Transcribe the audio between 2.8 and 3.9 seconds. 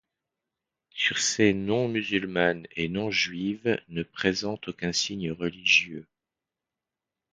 non juives,